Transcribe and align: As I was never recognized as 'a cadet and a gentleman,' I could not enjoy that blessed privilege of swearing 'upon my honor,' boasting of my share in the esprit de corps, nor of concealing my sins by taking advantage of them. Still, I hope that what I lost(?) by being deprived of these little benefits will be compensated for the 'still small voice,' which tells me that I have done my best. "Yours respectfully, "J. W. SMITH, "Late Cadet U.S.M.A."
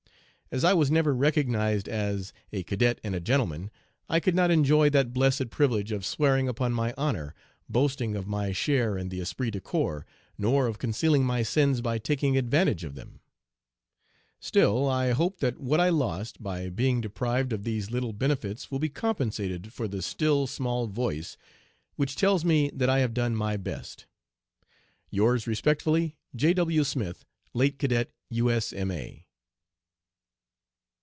As 0.53 0.65
I 0.65 0.73
was 0.73 0.91
never 0.91 1.15
recognized 1.15 1.87
as 1.87 2.33
'a 2.51 2.63
cadet 2.63 2.99
and 3.05 3.15
a 3.15 3.21
gentleman,' 3.21 3.71
I 4.09 4.19
could 4.19 4.35
not 4.35 4.51
enjoy 4.51 4.89
that 4.89 5.13
blessed 5.13 5.49
privilege 5.49 5.93
of 5.93 6.05
swearing 6.05 6.49
'upon 6.49 6.73
my 6.73 6.93
honor,' 6.97 7.33
boasting 7.69 8.17
of 8.17 8.27
my 8.27 8.51
share 8.51 8.97
in 8.97 9.07
the 9.07 9.21
esprit 9.21 9.51
de 9.51 9.61
corps, 9.61 10.05
nor 10.37 10.67
of 10.67 10.77
concealing 10.77 11.23
my 11.23 11.41
sins 11.41 11.79
by 11.79 11.99
taking 11.99 12.35
advantage 12.37 12.83
of 12.83 12.95
them. 12.95 13.21
Still, 14.41 14.89
I 14.89 15.11
hope 15.11 15.39
that 15.39 15.57
what 15.61 15.79
I 15.79 15.87
lost(?) 15.87 16.43
by 16.43 16.69
being 16.69 16.99
deprived 16.99 17.53
of 17.53 17.63
these 17.63 17.89
little 17.89 18.11
benefits 18.11 18.69
will 18.69 18.79
be 18.79 18.89
compensated 18.89 19.71
for 19.71 19.87
the 19.87 20.01
'still 20.01 20.47
small 20.47 20.85
voice,' 20.87 21.37
which 21.95 22.17
tells 22.17 22.43
me 22.43 22.69
that 22.73 22.89
I 22.89 22.99
have 22.99 23.13
done 23.13 23.37
my 23.37 23.55
best. 23.55 24.05
"Yours 25.09 25.47
respectfully, 25.47 26.17
"J. 26.35 26.53
W. 26.55 26.83
SMITH, 26.83 27.23
"Late 27.53 27.79
Cadet 27.79 28.11
U.S.M.A." 28.31 29.23